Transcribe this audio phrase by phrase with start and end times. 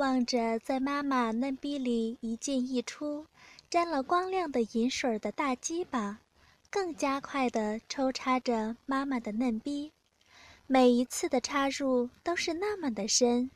[0.00, 3.26] 望着在妈妈嫩逼里一进一出、
[3.68, 6.20] 沾了光亮的银水的大鸡巴，
[6.70, 9.92] 更加快地抽插着妈妈的嫩逼。
[10.66, 13.50] 每一次的插入都是那么的深，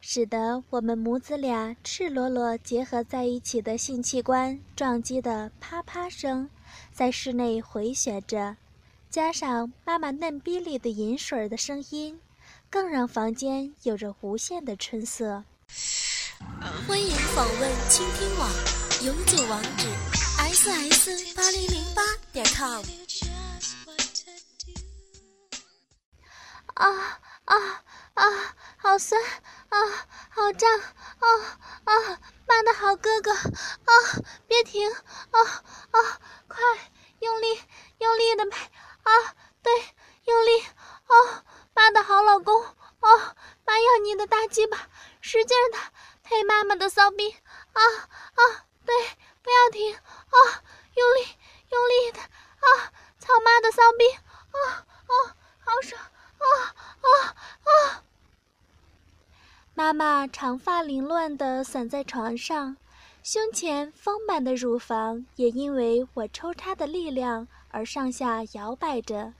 [0.00, 6.48] 使得我们母子俩赤裸裸结合在一起的性器官撞击的啪啪声，
[6.94, 8.56] 在室内回旋着，
[9.10, 12.18] 加上妈妈嫩逼里的银水的声音。
[12.70, 15.44] 更让房间有着无限的春色。
[16.86, 18.48] 欢迎访问倾听网，
[19.02, 19.88] 永久网址
[20.38, 22.02] ：ss 八零零八
[22.32, 22.82] 点 com。
[26.74, 27.56] 啊啊
[28.14, 28.24] 啊！
[28.78, 29.20] 好酸
[29.68, 29.78] 啊！
[30.30, 31.28] 好胀啊
[31.84, 32.18] 啊！
[32.46, 33.92] 妈的好哥哥啊！
[34.48, 35.40] 别停啊
[35.90, 36.20] 啊！
[36.48, 36.58] 快
[37.20, 37.60] 用力
[37.98, 38.70] 用力的拍
[39.02, 39.10] 啊！
[39.62, 39.72] 对，
[40.24, 41.44] 用力啊！
[41.74, 44.88] 妈的好老公哦，妈要你的大鸡巴，
[45.20, 45.78] 使劲的
[46.30, 47.28] 黑妈妈的骚逼
[47.72, 48.40] 啊啊！
[48.86, 48.94] 对，
[49.42, 50.62] 不要停啊，
[50.94, 51.28] 用力
[51.70, 55.12] 用力的啊，操妈的骚逼啊啊，
[55.58, 56.46] 好爽啊
[57.00, 58.04] 啊啊！
[59.74, 62.76] 妈妈长发凌乱的散在床上，
[63.24, 69.32] 胸前丰满的乳房也因为我抽插的力量而上下摇摆着。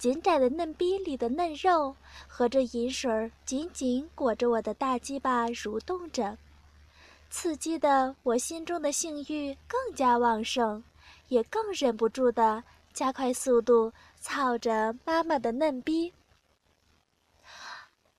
[0.00, 1.94] 紧窄的嫩逼里的嫩肉
[2.26, 6.38] 和着银水紧紧裹着我的大鸡巴蠕动着，
[7.28, 10.82] 刺激的我心中的性欲更加旺盛，
[11.28, 16.14] 也更忍不住的加快速度操着妈妈的嫩逼。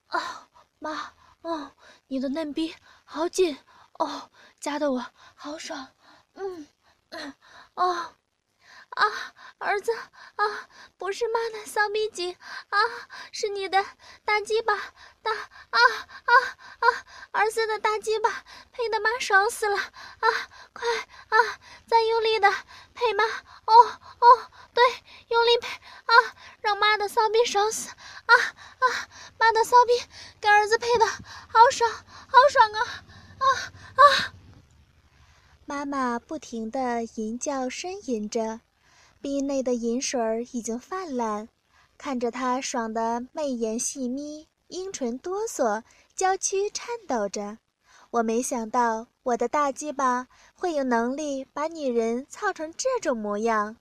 [0.06, 1.72] 啊，妈，哦，
[2.06, 2.72] 你的嫩逼
[3.02, 3.56] 好紧，
[3.94, 5.88] 哦，夹得我好爽，
[6.34, 6.64] 嗯，
[7.08, 7.34] 嗯，
[7.74, 8.14] 哦。
[8.94, 9.04] 啊，
[9.58, 12.36] 儿子啊，不是妈的骚逼紧
[12.68, 12.78] 啊，
[13.32, 13.84] 是你的
[14.24, 14.74] 大鸡巴
[15.22, 15.38] 大啊
[15.70, 16.32] 啊
[16.80, 16.86] 啊！
[17.30, 20.28] 儿子的大鸡巴配的妈爽死了啊！
[20.74, 20.86] 快
[21.28, 22.50] 啊，再用力的
[22.94, 23.74] 配妈哦
[24.20, 24.84] 哦，对，
[25.28, 29.08] 用力配啊，让妈的骚逼爽死啊啊！
[29.38, 29.92] 妈的骚逼
[30.40, 32.80] 给儿子配的好爽好爽啊
[33.38, 33.46] 啊
[33.96, 34.34] 啊！
[35.64, 38.60] 妈妈不停的吟叫呻吟着。
[39.22, 41.46] 鼻内的银水儿已经泛滥，
[41.96, 45.84] 看着他爽得媚眼细眯，阴唇哆嗦，
[46.16, 47.58] 娇躯颤抖着。
[48.10, 53.76] 我没想到我的大鸡巴会有能力把女人操成这种模样，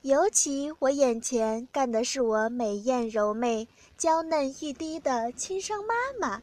[0.00, 6.42] 尤其我眼前干的是我美艳柔媚、娇嫩欲滴的亲生妈妈。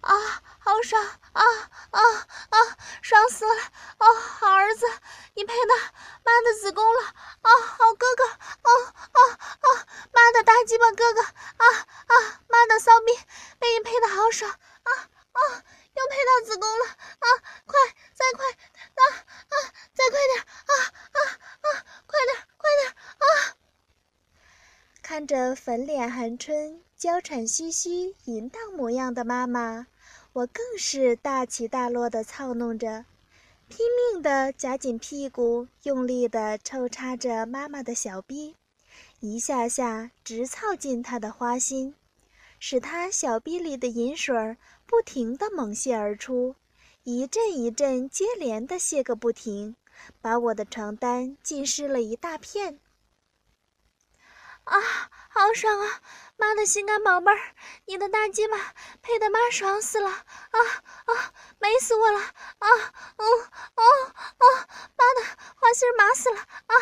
[0.00, 1.42] 啊，好爽啊
[1.90, 2.00] 啊
[2.50, 2.56] 啊！
[3.02, 3.62] 爽死了！
[3.98, 4.86] 哦，好儿子，
[5.34, 5.74] 你配的
[6.24, 7.00] 妈的子宫了！
[7.42, 8.24] 哦，好哥哥！
[8.24, 8.94] 哦，
[10.12, 11.22] 妈的大鸡巴哥哥！
[11.22, 11.66] 啊
[12.06, 13.12] 啊，妈的骚逼，
[13.58, 14.50] 被你配的好爽！
[14.50, 14.90] 啊
[15.32, 15.40] 啊，
[15.94, 16.86] 又配到子宫了！
[16.86, 17.26] 啊，
[17.66, 17.78] 快，
[18.14, 18.46] 再快！
[18.50, 19.54] 啊啊，
[19.92, 20.40] 再快点！
[20.40, 20.72] 啊
[21.12, 21.18] 啊
[21.60, 22.90] 啊，快点，快点！
[23.18, 23.56] 啊！
[25.02, 29.86] 看着粉脸含春、娇喘吁吁、淫荡模样的妈妈。
[30.34, 33.06] 我更是大起大落地操弄着，
[33.68, 38.54] 拼命地夹紧屁股，用力地抽插着妈妈的小逼，
[39.20, 41.94] 一下下直操进她的花心，
[42.58, 46.54] 使她小逼里的银水不停地猛泻而出，
[47.04, 49.74] 一阵一阵接连的泻个不停，
[50.20, 52.78] 把我的床单浸湿了一大片。
[54.70, 56.00] 啊，好爽啊！
[56.36, 57.40] 妈的心肝宝贝儿，
[57.86, 58.56] 你的大鸡巴
[59.02, 60.08] 配的妈爽死了！
[60.08, 60.58] 啊
[61.06, 62.20] 啊，美死我了！
[62.20, 62.68] 啊，
[63.16, 63.26] 嗯，
[63.74, 63.82] 哦
[64.38, 65.26] 哦，妈的
[65.58, 66.38] 花心麻死了！
[66.38, 66.74] 啊，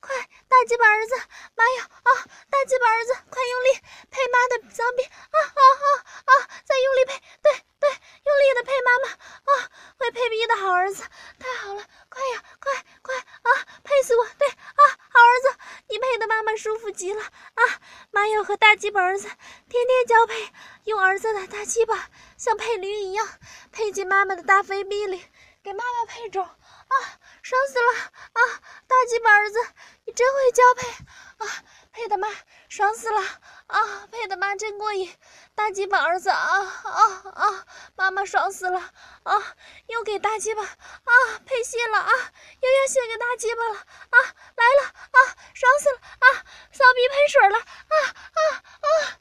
[0.00, 0.16] 快，
[0.48, 1.16] 大鸡巴儿子，
[1.56, 1.90] 妈呀！
[2.04, 2.10] 啊，
[2.48, 3.80] 大鸡巴儿子，快用力
[4.12, 5.02] 配妈的脏逼！
[5.02, 5.86] 啊啊啊
[6.26, 6.32] 啊，
[6.64, 9.08] 再用力配，对对，用力的配妈妈！
[9.10, 11.02] 啊，会配逼的好儿子，
[11.40, 11.82] 太好了！
[12.08, 12.72] 快呀，快
[13.02, 14.24] 快啊，配死我！
[14.38, 15.58] 对啊，好儿子。
[15.90, 17.62] 你配的妈妈舒服极了啊！
[18.10, 20.52] 妈要和大鸡巴儿子天天交配，
[20.84, 23.26] 用儿子的大鸡巴像配驴一样
[23.72, 25.24] 配进妈妈的大肥逼里，
[25.62, 26.94] 给妈妈配种啊！
[27.40, 27.92] 爽死了
[28.32, 28.40] 啊！
[28.88, 29.60] 大鸡巴儿子，
[30.06, 30.88] 你真会交配
[31.36, 31.64] 啊！
[31.92, 32.26] 配的妈
[32.68, 33.20] 爽死了
[33.68, 34.08] 啊！
[34.10, 35.16] 配的妈真过瘾，
[35.54, 37.64] 大鸡巴儿子啊啊啊！
[37.94, 38.80] 妈妈爽死了
[39.22, 39.54] 啊！
[39.86, 41.12] 又给大鸡巴啊
[41.46, 42.10] 配戏了啊！
[42.10, 44.18] 又要献给大鸡巴了啊！
[44.56, 45.18] 来了啊！
[45.54, 46.26] 爽死了啊！
[46.72, 47.94] 骚逼喷水了啊
[48.34, 48.40] 啊
[48.82, 49.18] 啊！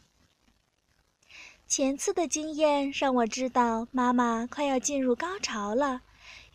[1.68, 6.02] 前次的经验让我知道妈妈快要进入高潮了，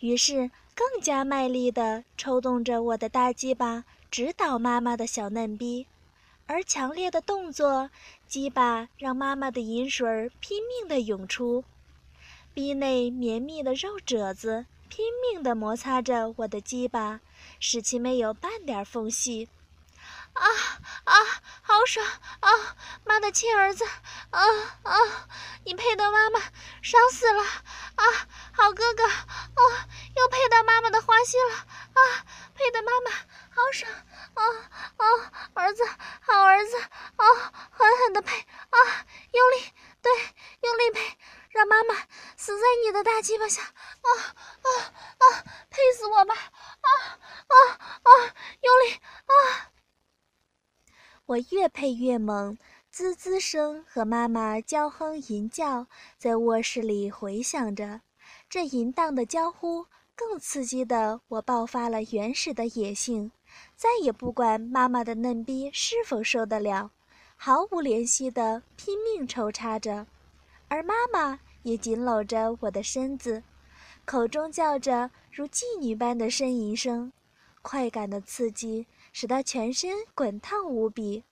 [0.01, 5.87] 于是更加卖力地抽动着我的大鸡巴，直捣妈妈的小嫩逼。
[6.47, 7.91] 而强烈的动作，
[8.27, 11.63] 鸡巴让妈妈的饮水儿拼命地涌出，
[12.55, 17.21] 逼内绵密的肉褶子拼命地摩擦着我的鸡巴，
[17.61, 19.49] 使其没有半点缝隙。
[20.35, 20.49] 啊
[21.05, 21.15] 啊，
[21.63, 22.07] 好爽
[22.41, 22.51] 啊！
[23.05, 23.85] 妈的亲儿子，
[24.31, 24.41] 啊
[24.83, 24.97] 啊，
[25.65, 26.41] 你配得妈妈，
[26.83, 27.43] 爽死了！
[27.43, 28.05] 啊，
[28.55, 31.55] 好哥哥，啊，又配到妈妈的花心了！
[31.55, 32.25] 啊，
[32.55, 33.11] 配的妈妈
[33.55, 33.93] 好爽！
[34.35, 34.43] 啊
[34.97, 35.07] 啊，
[35.55, 35.85] 儿子，
[36.23, 36.79] 好儿子！
[36.81, 38.39] 啊，狠狠的配！
[38.41, 38.79] 啊，
[39.33, 40.13] 用力，对，
[40.63, 41.19] 用力配，
[41.51, 41.95] 让妈妈
[42.37, 43.63] 死在你的大鸡巴下！
[43.63, 44.09] 啊
[44.63, 44.69] 啊
[45.19, 46.35] 啊，配死我吧！
[46.35, 46.89] 啊
[47.49, 47.55] 啊
[48.03, 48.11] 啊，
[48.61, 48.95] 用力！
[48.95, 49.69] 啊！
[51.27, 52.59] 我越配越猛，
[52.91, 55.87] 滋滋声和妈妈娇哼吟叫
[56.19, 58.01] 在卧室里回响着。
[58.49, 59.87] 这淫荡的娇呼
[60.17, 63.31] 更刺激的我爆发了原始的野性，
[63.77, 66.91] 再也不管妈妈的嫩逼是否受得了，
[67.37, 70.07] 毫无怜惜的拼命抽插着，
[70.69, 73.43] 而妈妈也紧搂着我的身子，
[74.05, 77.13] 口中叫着如妓女般的呻吟声，
[77.63, 78.87] 快感的刺激。
[79.13, 81.25] 使他全身滚烫无比，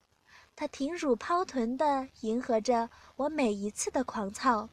[0.54, 4.68] 他挺乳抛臀地迎合着我每一次的狂操。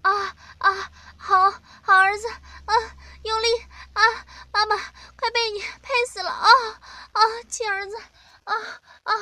[0.00, 1.50] 啊啊，好
[1.82, 2.74] 好儿子，啊，
[3.22, 3.46] 用力
[3.92, 4.02] 啊，
[4.52, 6.48] 妈妈快被你配死了啊
[7.12, 7.96] 啊，亲儿子，
[8.44, 8.54] 啊
[9.04, 9.14] 啊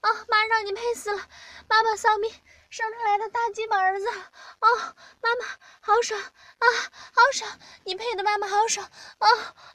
[0.00, 1.26] 啊，妈让你配死了，
[1.68, 2.30] 妈妈丧命。
[2.70, 5.46] 生出来的大鸡巴儿子，啊，妈妈
[5.80, 6.66] 好爽啊，
[7.14, 7.58] 好爽！
[7.84, 8.86] 你配的妈妈好爽，
[9.16, 9.26] 啊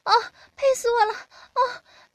[0.04, 0.12] 啊，
[0.54, 1.12] 配死我了，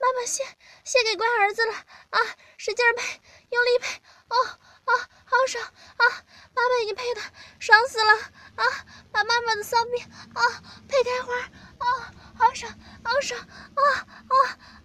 [0.09, 0.43] 妈妈谢
[0.83, 1.73] 谢给乖儿子了。
[1.73, 2.19] 啊，
[2.57, 3.21] 使劲配，
[3.51, 4.37] 用力配，哦
[4.85, 5.63] 哦，好爽。
[5.63, 6.03] 啊，
[6.55, 7.21] 妈妈你配的
[7.59, 8.13] 爽死了。
[8.55, 8.63] 啊，
[9.11, 10.41] 把妈妈的骚逼啊
[10.87, 11.33] 配开花，
[11.77, 12.73] 啊，好爽，
[13.03, 13.81] 好爽，啊
[14.29, 14.35] 啊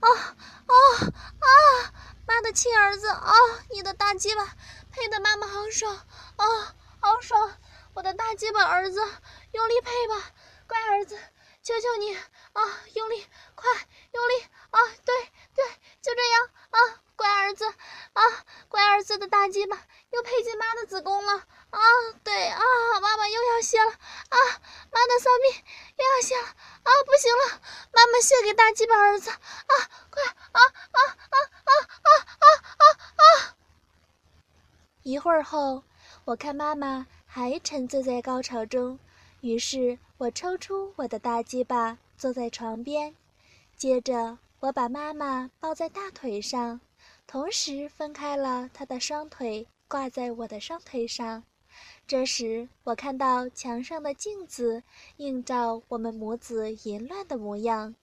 [0.01, 0.09] 啊
[0.67, 0.75] 啊
[1.41, 1.93] 啊！
[2.27, 3.09] 妈的亲儿子。
[3.09, 3.33] 啊，
[3.71, 4.47] 你的大鸡巴！
[4.93, 5.95] 配的妈妈好爽。
[6.37, 7.59] 啊，好爽！
[7.95, 9.01] 我的大鸡巴儿子，
[9.53, 10.31] 用力配吧，
[10.67, 11.19] 乖儿子，
[11.63, 12.15] 求求你。
[12.15, 12.63] 啊，
[12.95, 13.27] 用力，
[36.27, 38.99] 我看妈妈还沉醉在高潮中，
[39.43, 43.15] 于是我抽出我的大鸡巴，坐在床边，
[43.77, 46.81] 接着我把妈妈抱在大腿上，
[47.27, 51.45] 同时分开了她的双腿，挂在我的双腿上。
[52.07, 54.83] 这时，我看到墙上的镜子
[55.19, 57.95] 映照我们母子淫乱的模样，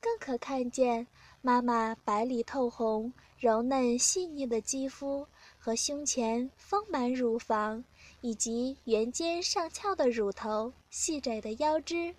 [0.00, 1.04] 更可看见
[1.42, 5.26] 妈妈白里透红、柔嫩细腻的肌肤。
[5.62, 7.84] 和胸前丰满乳房，
[8.22, 12.14] 以及圆肩上翘的乳头、细窄的腰肢，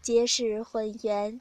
[0.00, 1.40] 结实浑圆，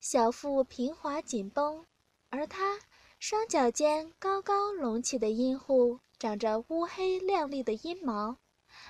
[0.00, 1.84] 小腹平滑紧绷，
[2.30, 2.78] 而她
[3.18, 8.38] 双脚间高高隆起的阴户长着乌黑亮丽的阴毛，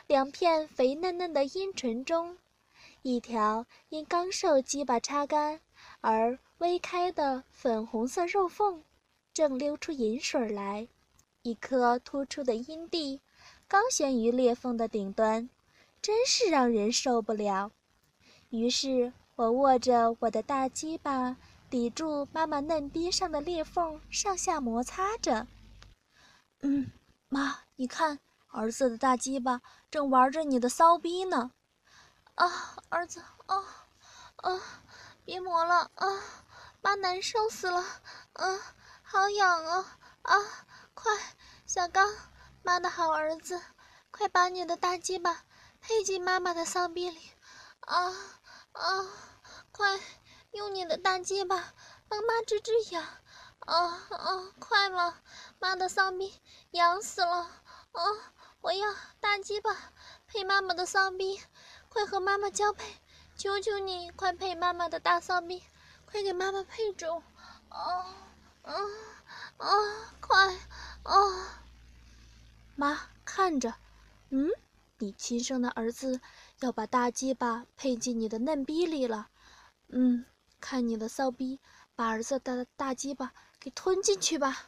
[0.06, 2.38] 两片肥嫩嫩的阴唇中，
[3.02, 5.60] 一条因刚受鸡巴擦干
[6.00, 8.84] 而微开的粉红色肉缝，
[9.34, 10.86] 正流出银水来。
[11.48, 13.22] 一颗突出的阴蒂，
[13.66, 15.48] 刚悬于裂缝的顶端，
[16.02, 17.70] 真是让人受不了。
[18.50, 21.38] 于是我握着我的大鸡巴，
[21.70, 25.46] 抵住妈妈嫩逼上的裂缝，上下摩擦着。
[26.60, 26.92] 嗯，
[27.30, 31.52] 妈，你看，儿子的大鸡巴正玩着你的骚逼呢。
[32.34, 33.56] 啊，儿子，啊，
[34.36, 34.60] 啊，
[35.24, 36.06] 别磨了啊，
[36.82, 37.82] 妈难受死了，
[38.34, 38.60] 啊，
[39.02, 40.36] 好痒啊，啊。
[41.00, 41.16] 快，
[41.64, 42.12] 小刚，
[42.64, 43.62] 妈的好儿子，
[44.10, 45.44] 快把你的大鸡巴
[45.80, 47.30] 配进妈妈的骚逼里，
[47.82, 48.10] 啊
[48.72, 49.06] 啊！
[49.70, 50.00] 快
[50.50, 51.72] 用你的大鸡巴
[52.08, 53.04] 帮妈治治痒，
[53.60, 53.76] 啊
[54.10, 54.52] 啊！
[54.58, 55.22] 快了，
[55.60, 56.34] 妈的骚逼
[56.72, 57.48] 痒死了，
[57.92, 58.02] 啊！
[58.60, 59.76] 我要大鸡巴
[60.26, 61.40] 配妈妈的骚逼，
[61.88, 63.00] 快和妈妈交配，
[63.36, 65.62] 求求你，快配妈妈的大骚逼，
[66.06, 67.22] 快给妈妈配种，
[67.68, 68.04] 啊
[68.62, 68.74] 啊
[69.58, 69.68] 啊！
[70.20, 70.58] 快！
[71.04, 71.46] 哦，
[72.76, 73.74] 妈看着，
[74.30, 74.50] 嗯，
[74.98, 76.20] 你亲生的儿子
[76.60, 79.28] 要把大鸡巴配进你的嫩逼里了，
[79.88, 80.26] 嗯，
[80.60, 81.60] 看你的骚逼，
[81.94, 84.66] 把儿子的大鸡巴给吞进去吧。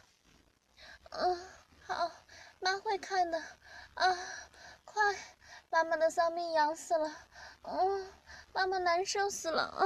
[1.11, 1.39] 嗯，
[1.87, 2.11] 好，
[2.61, 3.39] 妈会看的。
[3.95, 4.17] 啊，
[4.85, 5.03] 快，
[5.69, 7.13] 妈妈的骚逼痒死了，
[7.63, 8.13] 嗯，
[8.55, 9.85] 妈妈难受死了啊！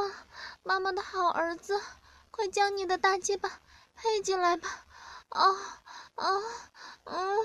[0.63, 1.81] 妈妈的好儿子，
[2.31, 3.61] 快将你的大鸡巴
[3.95, 4.87] 配进来吧。
[5.31, 5.83] 啊。
[6.15, 6.27] 啊，
[7.05, 7.39] 嗯，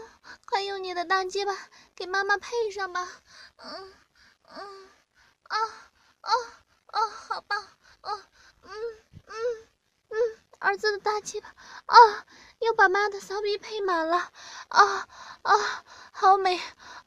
[0.46, 1.56] 快用你的大鸡巴
[1.96, 3.08] 给妈妈配上吧，
[3.58, 3.94] 嗯，
[4.44, 4.90] 嗯，
[5.44, 5.58] 啊，
[6.22, 6.32] 啊，
[6.88, 7.68] 啊，好棒，
[8.02, 8.24] 嗯，
[8.62, 8.72] 嗯，
[9.28, 9.36] 嗯，
[10.10, 10.18] 嗯，
[10.60, 11.50] 儿子的大鸡巴，
[11.86, 12.26] 啊，
[12.60, 14.32] 又把妈的骚逼配满了，
[14.70, 15.08] 啊，
[15.42, 16.58] 啊，好美，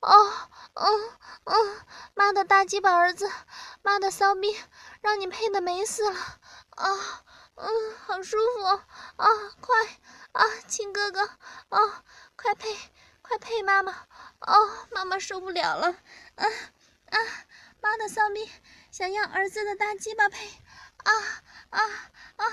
[0.00, 1.10] 啊，嗯，
[1.44, 1.80] 嗯，
[2.14, 3.30] 妈的大鸡巴儿子，
[3.82, 4.56] 妈的骚逼，
[5.00, 6.18] 让你配的美死了，
[6.70, 9.28] 啊，嗯，好舒服，啊，
[9.60, 9.76] 快，
[10.32, 11.20] 啊，亲哥哥，
[11.68, 12.04] 啊，
[12.36, 12.76] 快配，
[13.20, 13.92] 快配妈妈，
[14.40, 15.88] 哦，妈妈受不了了，
[16.36, 16.46] 啊。
[17.12, 17.18] 啊，
[17.82, 18.50] 妈的骚逼，
[18.90, 20.46] 想要儿子的大鸡巴配，
[21.04, 21.12] 啊
[21.68, 21.80] 啊
[22.36, 22.46] 啊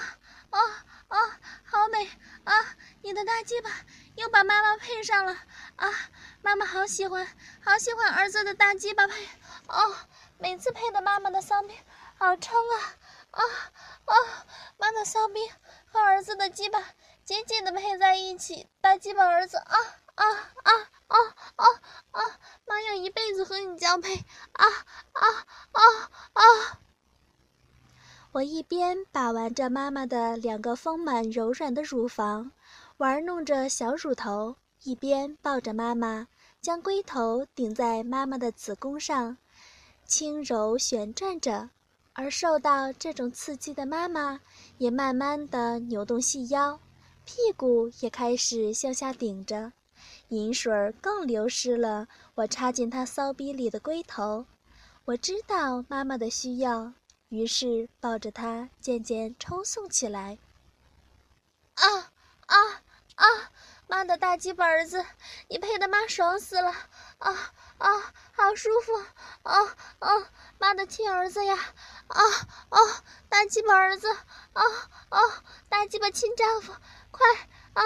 [0.50, 0.60] 啊
[1.08, 2.12] 啊，好美
[2.44, 2.76] 啊！
[3.02, 3.70] 你的大鸡巴
[4.16, 5.32] 又把妈妈配上了
[5.78, 5.90] 啊！
[6.42, 7.26] 妈妈好喜欢，
[7.64, 9.30] 好喜欢儿子的大鸡巴配
[9.70, 9.96] 哦！
[10.38, 11.74] 每次配的妈妈的骚逼
[12.18, 12.76] 好撑啊
[13.32, 13.42] 啊
[14.06, 14.14] 啊！
[14.90, 15.40] 妈的骚逼
[15.86, 16.84] 和儿子的鸡巴
[17.24, 19.78] 紧紧的配在一起，大鸡巴儿子啊
[20.16, 20.26] 啊
[20.64, 20.74] 啊
[21.06, 21.18] 啊
[21.58, 21.66] 啊
[22.10, 22.22] 啊！
[22.66, 24.16] 妈要一辈子和你交配
[24.54, 24.66] 啊
[25.12, 25.82] 啊啊
[26.34, 26.80] 啊！
[28.32, 32.52] 我一边把玩着妈妈的两个丰满柔软的乳房，
[32.98, 36.28] 玩弄着小乳头，一边抱着妈妈，
[36.62, 39.38] 将龟头顶在妈妈的子宫上，
[40.04, 41.70] 轻柔旋转着。
[42.14, 44.42] 而受到这种刺激的妈妈，
[44.78, 46.80] 也慢慢的扭动细腰，
[47.24, 49.72] 屁股也开始向下顶着。
[50.30, 54.46] 饮水更流失了，我插进她骚逼里的龟头。
[55.06, 56.94] 我知道妈妈的需要，
[57.30, 60.38] 于是抱着她渐渐抽送起来。
[61.76, 62.12] 啊
[62.48, 62.56] 啊
[63.16, 63.52] 啊！
[63.90, 65.04] 妈的大鸡巴儿子，
[65.48, 66.70] 你配的妈爽死了！
[67.18, 68.96] 啊啊，好舒服！
[69.42, 70.10] 啊啊，
[70.60, 71.58] 妈的亲儿子呀！
[72.08, 72.22] 啊
[72.70, 72.80] 啊，
[73.30, 74.08] 大鸡巴儿子！
[74.54, 74.64] 啊
[75.10, 75.20] 啊，
[75.70, 76.72] 大鸡巴亲丈夫！
[77.10, 77.28] 快
[77.74, 77.82] 啊，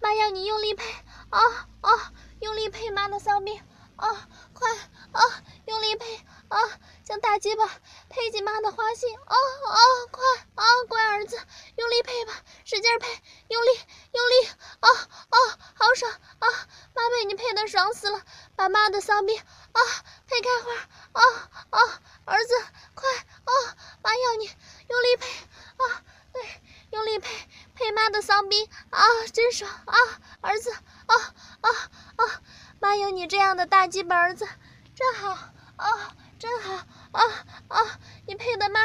[0.00, 0.90] 妈要你用力配！
[1.28, 1.38] 啊
[1.82, 2.12] 啊！
[2.40, 3.60] 用力配妈的骚逼！
[4.02, 4.68] 啊，快
[5.12, 5.22] 啊！
[5.66, 6.16] 用力配
[6.48, 6.58] 啊！
[7.04, 7.70] 将大鸡巴
[8.08, 9.08] 配进妈的花心！
[9.16, 9.78] 啊啊！
[10.10, 10.24] 快
[10.56, 10.64] 啊！
[10.88, 11.36] 乖儿子，
[11.76, 13.06] 用力配吧，使劲配，
[13.46, 13.68] 用力
[14.12, 14.48] 用力！
[14.80, 14.88] 啊
[15.30, 15.38] 啊！
[15.76, 16.46] 好爽啊！
[16.94, 18.20] 妈被你配的爽死了！
[18.56, 19.80] 把妈的骚逼啊
[20.26, 21.20] 配开花！
[21.20, 22.00] 啊啊！
[22.24, 22.54] 儿子，
[22.94, 23.76] 快啊！
[24.02, 24.46] 妈要你
[24.88, 25.28] 用力配
[25.76, 26.02] 啊！
[26.32, 29.04] 对，用力配配妈的骚逼啊！
[29.32, 29.96] 真爽啊！
[30.40, 30.72] 儿子。
[31.06, 31.14] 啊
[31.60, 31.68] 啊
[32.16, 32.42] 啊！
[32.82, 34.44] 妈有你这样的大鸡巴儿子，
[34.92, 35.30] 真好
[35.76, 36.74] 啊，真好
[37.12, 37.22] 啊
[37.68, 37.78] 啊！
[38.26, 38.80] 你配的妈，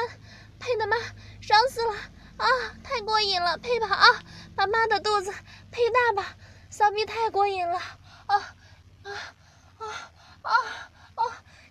[0.60, 0.96] 配的妈，
[1.42, 1.94] 爽死了
[2.38, 2.46] 啊！
[2.84, 4.06] 太过瘾了，配吧啊！
[4.56, 5.34] 把妈的肚子
[5.72, 6.36] 配大吧，
[6.70, 7.80] 骚逼太过瘾了
[8.27, 8.36] 啊
[9.01, 9.12] 啊
[9.80, 9.88] 啊
[10.44, 10.51] 啊
[11.16, 11.24] 啊！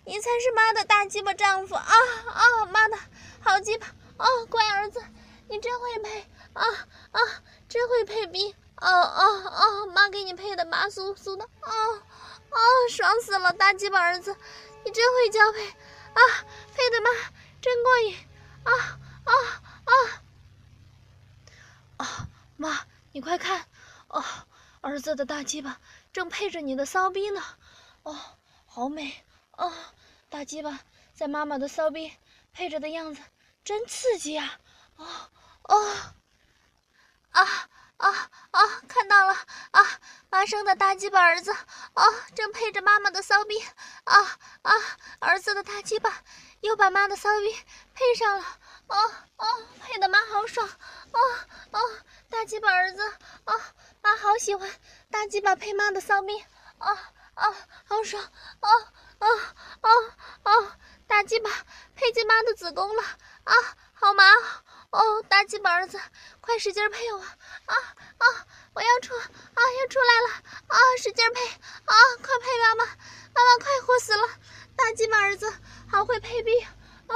[0.04, 2.66] 你才是妈的大鸡巴丈夫啊啊！
[2.72, 2.98] 妈的
[3.40, 5.00] 好鸡巴啊，乖儿子，
[5.48, 6.64] 你真会配啊
[7.12, 7.20] 啊，
[7.68, 8.56] 真会配逼！
[8.78, 9.86] 哦哦哦！
[9.86, 11.70] 妈给你配的麻酥酥的，啊
[12.50, 12.58] 啊，
[12.90, 13.52] 爽死了！
[13.52, 14.36] 大鸡巴儿子，
[14.84, 16.20] 你真会交配啊！
[16.74, 17.10] 配的妈
[17.60, 18.16] 真过瘾
[18.64, 18.72] 啊
[19.24, 19.32] 啊
[19.84, 19.92] 啊！
[21.98, 23.66] 啊妈，你快看，
[24.08, 24.24] 哦，
[24.80, 25.80] 儿子的大鸡巴
[26.12, 27.42] 正配着你的骚逼呢，
[28.02, 28.18] 哦，
[28.66, 29.94] 好美啊！
[30.28, 30.80] 大鸡巴
[31.14, 32.12] 在妈妈的骚逼
[32.52, 33.22] 配着的样子
[33.64, 34.58] 真刺激啊！
[34.96, 35.30] 哦
[35.64, 36.14] 哦
[37.30, 37.68] 啊！
[37.98, 38.10] 啊
[38.50, 38.60] 啊！
[38.88, 39.32] 看到了
[39.70, 39.82] 啊！
[40.28, 43.58] 妈生的大鸡巴儿子啊，正配着妈妈的骚逼
[44.04, 44.72] 啊啊！
[45.20, 46.22] 儿子的大鸡巴
[46.60, 47.56] 又把妈的骚逼
[47.94, 48.44] 配上了
[48.88, 48.98] 啊
[49.36, 49.46] 啊！
[49.80, 51.18] 配的妈好爽啊
[51.70, 51.80] 啊！
[52.28, 53.02] 大鸡巴儿子
[53.44, 53.54] 啊，
[54.02, 54.70] 妈好喜欢
[55.10, 56.38] 大鸡巴配妈的骚逼
[56.78, 56.92] 啊
[57.34, 57.54] 啊！
[57.88, 58.22] 好爽
[58.60, 58.70] 啊
[59.18, 59.28] 啊
[59.80, 59.90] 啊
[60.42, 60.78] 啊！
[61.06, 61.50] 大鸡巴
[61.94, 63.02] 配进妈的子宫了
[63.44, 63.54] 啊，
[63.94, 64.24] 好麻！
[64.96, 66.00] 哦，大鸡巴儿子，
[66.40, 67.18] 快使劲配我！
[67.20, 67.74] 啊
[68.16, 68.24] 啊，
[68.72, 70.42] 我要出啊，要出来了！
[70.68, 71.46] 啊，使劲配！
[71.46, 72.84] 啊，快配妈妈！
[72.86, 74.26] 妈妈快活死了！
[74.74, 75.52] 大鸡巴儿子
[75.92, 76.66] 好会配逼！
[77.08, 77.14] 哦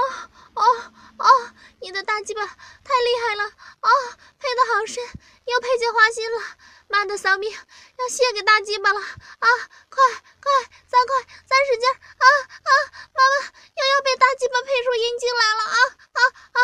[0.54, 3.44] 哦哦，你的大鸡巴太厉害了！
[3.44, 3.90] 啊，
[4.38, 5.02] 配的好深，
[5.46, 6.42] 又配进花心了！
[6.88, 9.00] 妈的骚逼，要献给大鸡巴了！
[9.00, 9.48] 啊，
[9.88, 10.04] 快
[10.38, 10.52] 快，
[10.86, 11.88] 再快，再使劲！
[11.88, 12.70] 啊啊，
[13.14, 15.62] 妈妈又要被大鸡巴配出阴茎来了！
[15.64, 15.76] 啊
[16.12, 16.20] 啊
[16.52, 16.58] 啊，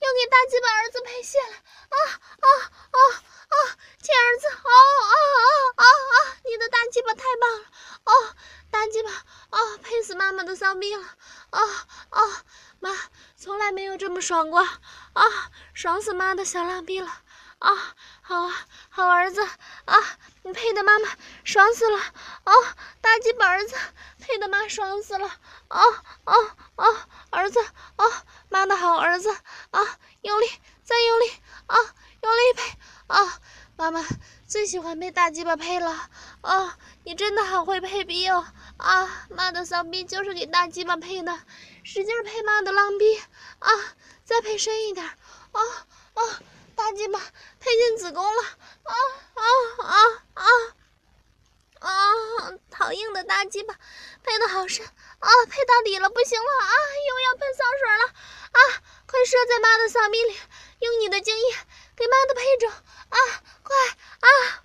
[0.00, 1.54] 要给大鸡巴儿子配泄了！
[1.54, 1.96] 啊
[2.40, 2.48] 啊
[2.90, 2.98] 啊
[3.48, 3.54] 啊！
[4.00, 4.48] 亲儿子！
[4.48, 4.72] 啊
[5.12, 6.36] 啊啊啊啊！
[6.44, 7.66] 你的大鸡巴太棒了！
[8.04, 8.34] 哦，
[8.70, 9.10] 大鸡巴！
[9.10, 11.04] 啊，配死妈妈的骚逼了！
[11.50, 11.60] 啊
[12.10, 12.44] 啊！
[12.80, 12.90] 妈
[13.36, 14.60] 从来没有这么爽过！
[14.60, 17.22] 啊，爽死妈的小浪逼了！
[17.60, 19.42] 啊，好啊，好儿子！
[19.84, 19.94] 啊，
[20.42, 21.10] 你配的妈妈
[21.44, 21.98] 爽死了！
[22.44, 22.52] 哦，
[23.02, 23.76] 大鸡巴儿子
[24.18, 25.26] 配的妈爽死了！
[25.68, 25.78] 哦
[26.24, 26.96] 哦哦，
[27.28, 27.60] 儿子！
[27.96, 28.12] 哦，
[28.48, 29.30] 妈的好儿子！
[29.72, 30.46] 啊，用力，
[30.84, 31.30] 再用力！
[31.66, 31.76] 啊，
[32.22, 32.78] 用力配！
[33.08, 33.38] 啊，
[33.76, 34.06] 妈妈
[34.48, 36.08] 最喜欢被大鸡巴配了。
[36.40, 38.46] 啊，你真的好会配逼哦！
[38.78, 41.38] 啊，妈的骚逼就是给大鸡巴配的，
[41.84, 43.18] 使劲配妈的浪逼！
[43.58, 43.70] 啊，
[44.24, 45.04] 再配深一点！
[45.04, 45.60] 啊
[46.14, 46.22] 啊，
[46.80, 47.20] 大鸡巴
[47.60, 48.42] 配进子宫了！
[48.42, 48.94] 啊
[49.34, 49.44] 啊
[49.84, 49.94] 啊
[50.32, 50.46] 啊！
[51.80, 51.92] 啊，
[52.72, 53.74] 好硬的大鸡巴，
[54.22, 56.72] 配的好深啊，配到底了，不行了啊，
[57.08, 58.82] 又要喷骚水了啊！
[59.06, 60.40] 快射在妈的骚逼里，
[60.80, 61.56] 用你的精液
[61.94, 63.18] 给妈的配种啊！
[63.62, 63.76] 快
[64.20, 64.64] 啊！